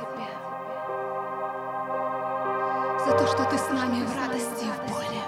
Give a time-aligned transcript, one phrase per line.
[0.00, 0.26] тебе
[3.04, 5.20] за то, что ты с нами в радости и в боли.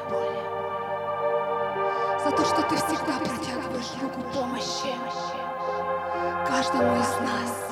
[2.24, 4.94] За то, что ты всегда протягиваешь руку помощи
[6.46, 7.70] каждому из нас.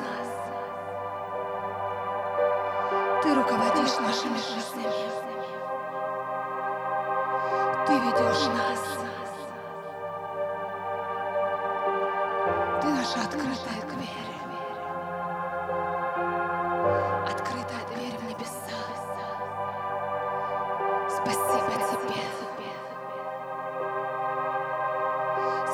[3.22, 5.10] Ты руководишь нашими жизнями.
[7.86, 8.59] Ты ведешь нас.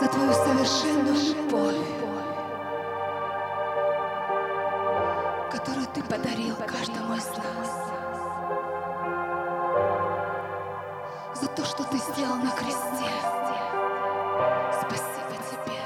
[0.00, 1.76] За твою совершенную любовь,
[5.50, 7.70] которую ты подарил каждому из нас.
[11.34, 13.10] За то, что ты сделал на кресте.
[14.80, 15.80] Спасибо тебе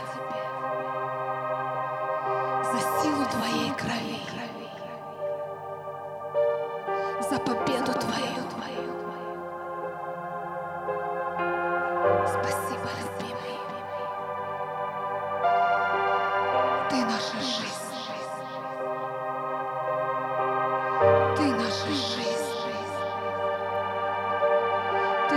[2.65, 4.30] за силу твоей крови,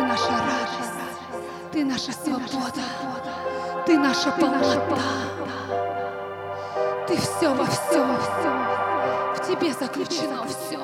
[0.04, 0.94] наша радость.
[1.72, 2.84] Ты наша свобода.
[3.86, 5.02] Ты наша полнота.
[7.08, 8.18] Ты все во всем.
[9.36, 10.78] В тебе заключено все.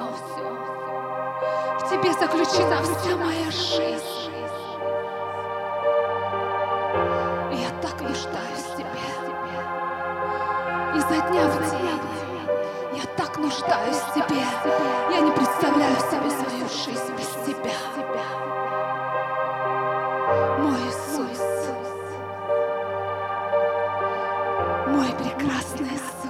[1.80, 4.32] В тебе заключена вся моя жизнь.
[7.52, 9.06] И я так нуждаюсь в тебе.
[10.96, 12.02] Изо дня в день
[12.96, 14.44] я так нуждаюсь в тебе.
[15.12, 18.59] Я не представляю себе свою жизнь без тебя.
[25.00, 26.29] Мой прекрасный Иисус.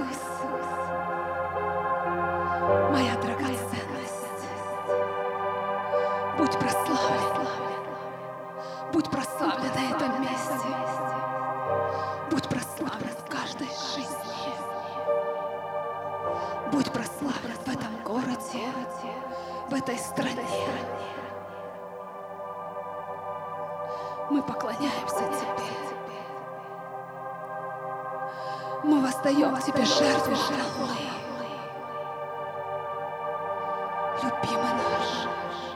[34.42, 35.69] Любимый наш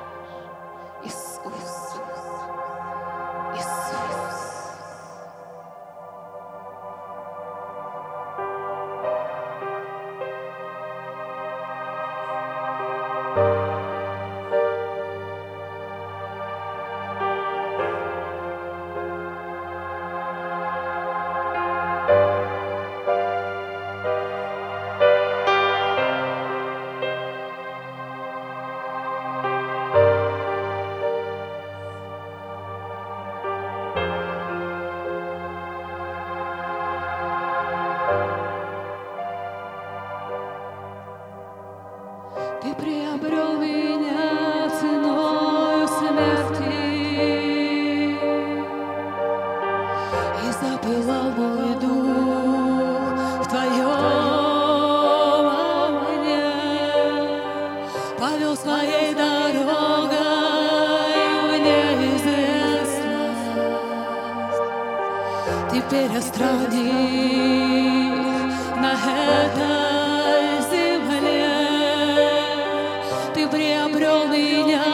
[74.43, 74.92] 力量。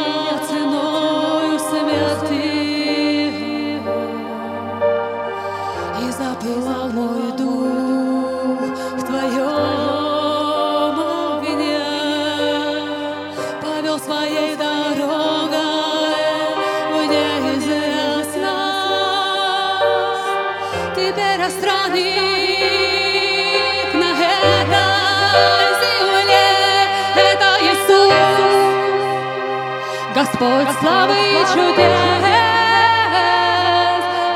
[30.40, 31.92] Господь славы и чудес.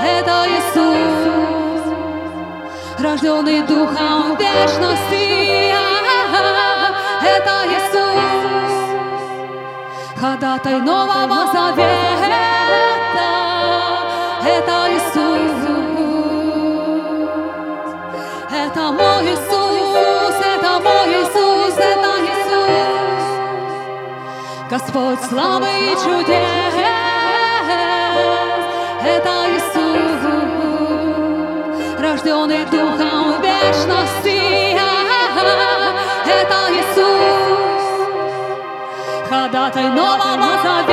[0.04, 1.84] Это Иисус
[3.00, 5.74] Рожденный Духом вечности.
[7.24, 8.74] Это Иисус
[10.20, 12.52] Ходатай Нового Завета.
[14.46, 15.54] Это Иисус
[18.52, 21.43] Это мой Иисус, это мой Иисус,
[24.74, 26.74] Господь славы и чудес,
[29.06, 30.24] это Иисус,
[32.00, 34.76] рожденный Духом вечности,
[36.26, 37.84] это Иисус,
[39.30, 40.93] ходатай Нового Завета,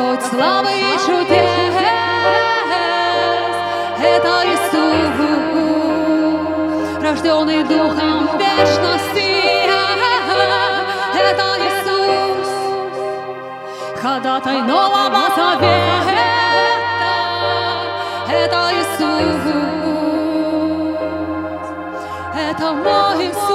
[0.00, 1.74] Господь славы и чудес,
[4.02, 5.18] это Иисус,
[7.02, 9.68] рожденный Духом вечности,
[11.14, 12.48] это Иисус,
[14.00, 16.16] ходатай Нового Завета,
[18.30, 19.44] это Иисус,
[22.34, 23.49] это мой Иисус,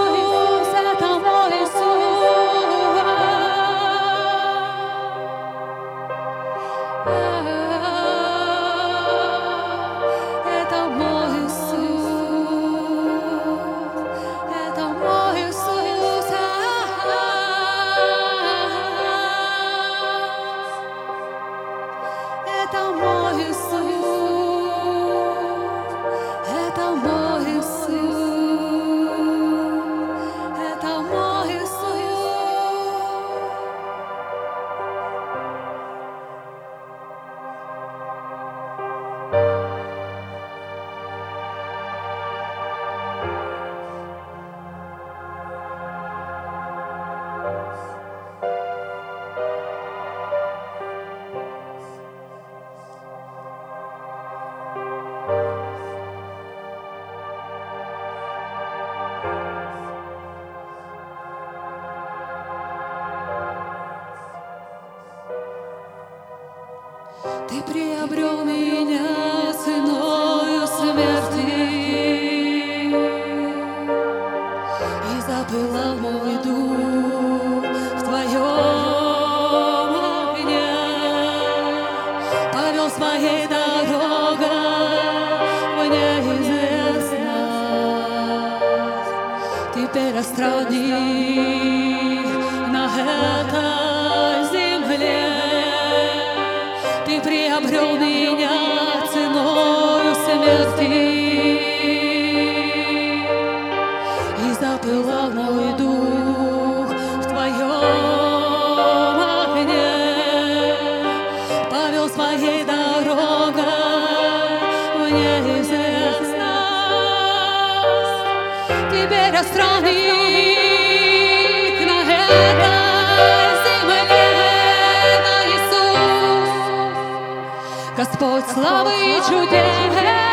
[127.98, 130.25] Господь славы и чудес,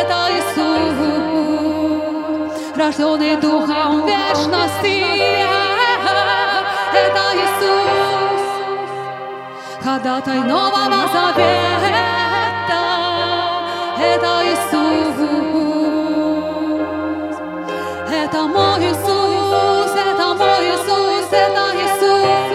[0.00, 0.98] это Иисус,
[2.76, 4.98] рожденный Духом вечности,
[7.02, 8.42] это Иисус,
[9.84, 12.84] ходатай Нового Завета,
[14.00, 15.18] это Иисус,
[18.10, 22.52] это мой Иисус, это мой Иисус, это Иисус.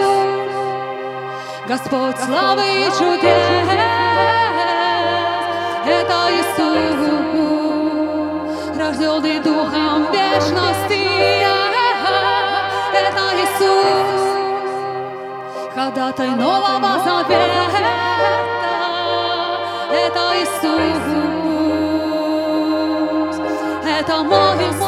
[1.68, 3.68] Господь славы и чудес,
[5.86, 7.37] это Иисус,
[8.88, 11.04] рожденный Духом вечности,
[12.94, 14.22] это Иисус,
[15.74, 17.82] ходатай Нового Завета,
[19.92, 21.04] это Иисус,
[23.86, 24.87] это мой Иисус.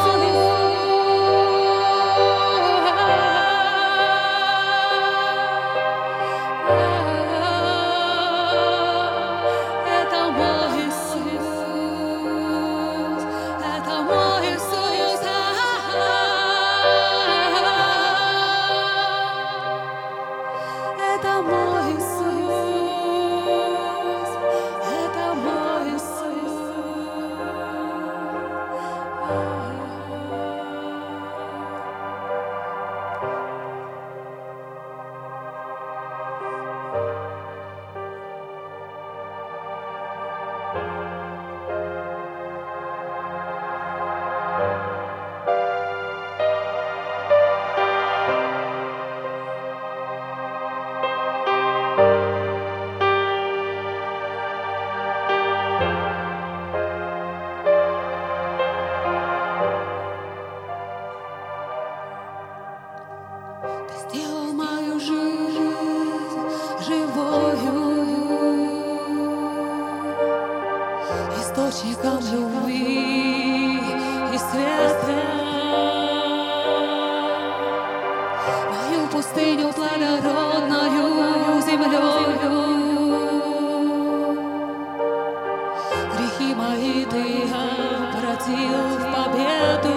[88.31, 89.95] Обратил в победу.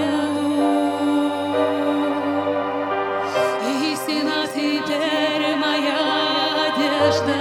[3.92, 5.98] Истина теперь моя
[6.66, 7.38] одежда.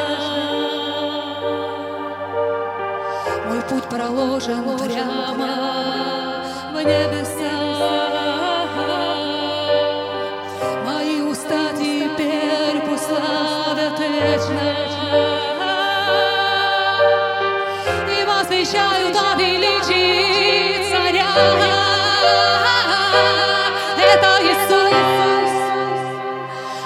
[3.47, 5.51] Мой путь проложен прямо
[6.71, 7.55] в небеса.
[10.85, 15.32] Мои уста теперь пусть славят вечно.
[23.97, 24.93] Это Иисус,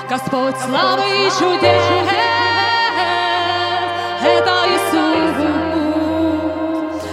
[0.09, 1.83] Господь славы и чудес.
[4.23, 5.37] Это Иисус,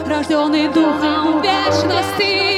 [0.07, 2.54] рожденный Духом вечности.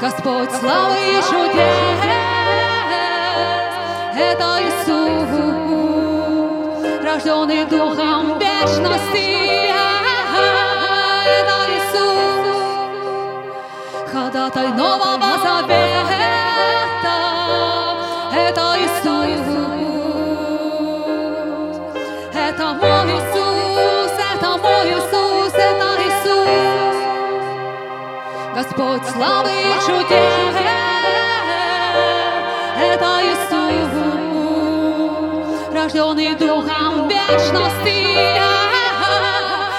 [0.00, 2.00] Господь славы и чудес.
[4.16, 5.30] Это Иисус,
[7.04, 9.72] рожденный Духом вечности.
[11.26, 12.56] Это Иисус,
[14.12, 16.27] ходатай Нового Завета.
[28.68, 30.54] Господь славы и чудес.
[32.76, 33.92] Это Иисус,
[35.72, 38.14] рожденный Духом вечности.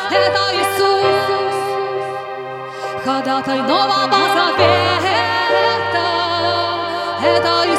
[0.09, 1.55] Это Иисус,
[3.05, 6.09] ходатай Нового Завета.
[7.23, 7.78] Это Иисус,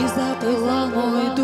[0.00, 1.34] И запылал мой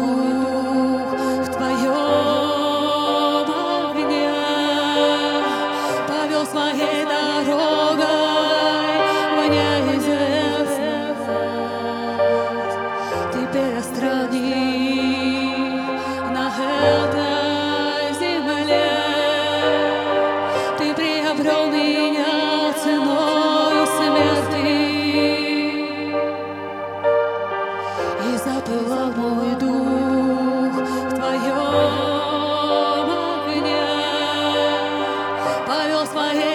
[36.15, 36.48] my head.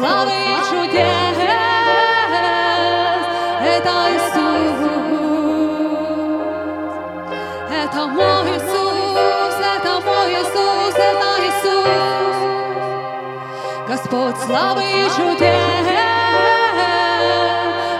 [0.00, 1.36] Славы и чудес,
[3.76, 4.80] это Иисус,
[7.70, 12.38] это мой Иисус, это мой Иисус, это Иисус,
[13.88, 15.86] Господь славы и чудес,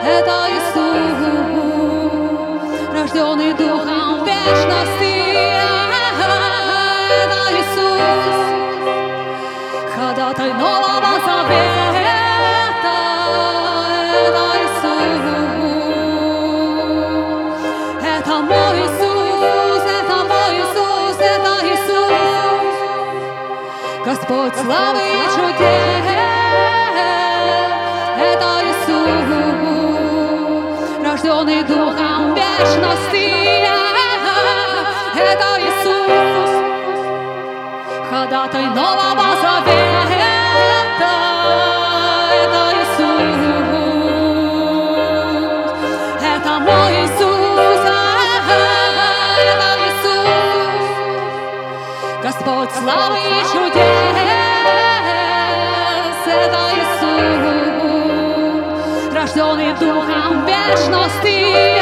[0.03, 1.21] это Иисус,
[2.95, 5.17] рожденный Духом вечности,
[7.21, 8.39] это Иисус,
[9.95, 11.80] ходатай Нового Завета,
[24.21, 26.07] Господь славы и чудес,
[28.21, 29.29] это Иисус,
[31.03, 33.29] рожденный Духом вечности,
[35.17, 36.51] это Иисус,
[38.11, 40.35] ходатай нового завета,
[42.45, 43.41] это Иисус,
[46.23, 47.83] это мой Иисус,
[49.39, 50.29] это Иисус,
[52.23, 53.90] Господь славы и чудес,
[59.31, 61.77] рожденный Духом вечности,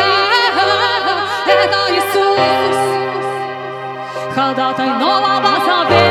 [1.47, 2.79] это Иисус,
[4.35, 6.08] ходатай нового завета,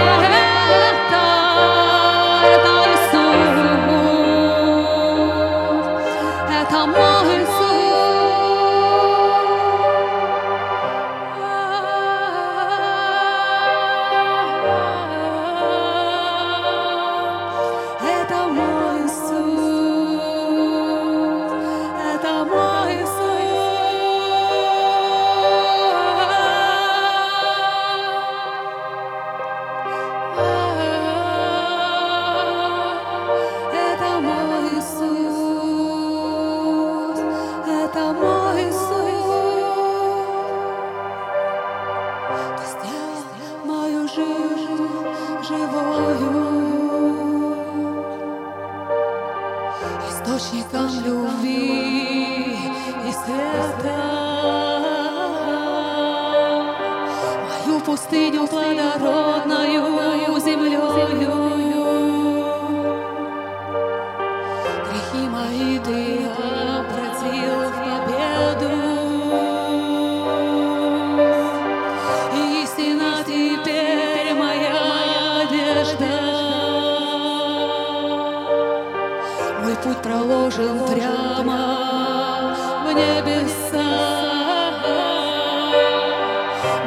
[80.58, 83.90] проложен прямо в небеса.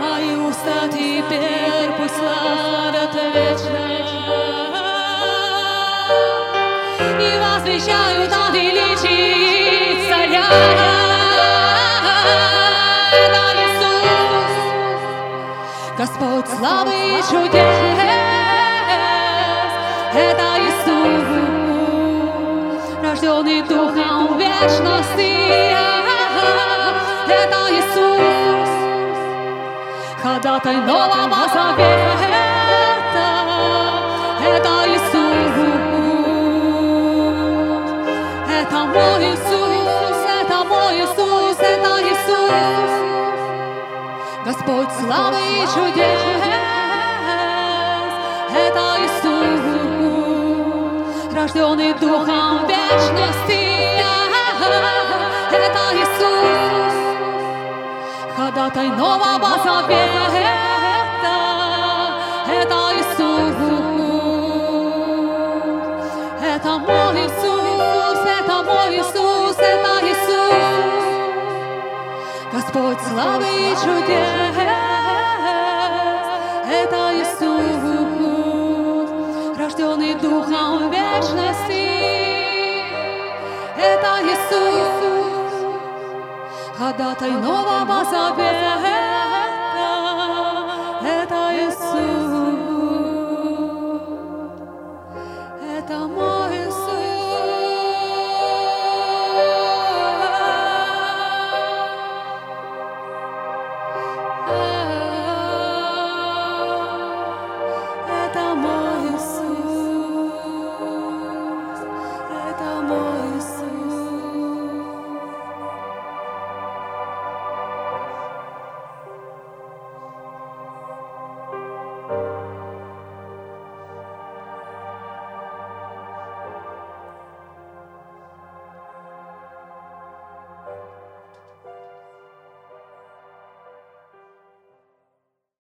[0.00, 3.84] Мои уста теперь пусть славят вечно.
[7.20, 10.50] И возвещают о величии царя.
[15.96, 17.69] Господь славы и чудес,
[23.10, 25.32] рожденный Духом вечности,
[27.26, 28.70] это Иисус,
[30.22, 32.38] ходатай нового завета,
[34.46, 35.56] это Иисус,
[38.48, 42.92] это мой Иисус, это мой Иисус, это Иисус.
[44.44, 46.22] Господь славы и чудес,
[48.54, 49.64] это Иисус,
[51.34, 53.62] рожденный Духом вечности,
[55.52, 56.94] это Иисус,
[58.36, 61.38] ходатай нового завета,
[62.48, 63.56] это Иисус,
[66.42, 71.04] это мой Иисус, это мой Иисус, это Иисус.
[72.52, 74.56] Господь славы и чудес,
[76.68, 77.82] это Иисус,
[79.58, 81.99] рожденный Духом вечности,
[84.00, 85.54] это Иисус,
[86.78, 88.99] ходатай нового завета,